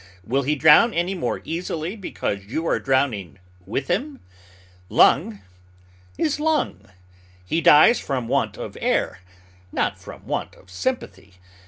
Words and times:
Will 0.23 0.41
he 0.41 0.55
drown 0.55 0.95
any 0.95 1.13
more 1.13 1.41
easily 1.43 1.95
because 1.95 2.45
you 2.47 2.65
are 2.65 2.79
drowning 2.79 3.37
with 3.67 3.87
him? 3.87 4.19
Lung 4.89 5.41
is 6.17 6.39
lung. 6.39 6.87
He 7.45 7.61
dies 7.61 7.99
from 7.99 8.27
want 8.27 8.57
of 8.57 8.75
air, 8.81 9.19
not 9.71 9.99
from 9.99 10.25
want 10.25 10.55
of 10.55 10.71
sympathy. 10.71 11.35